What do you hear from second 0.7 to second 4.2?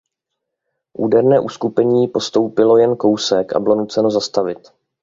Úderné uskupení postoupilo jen kousek a bylo nuceno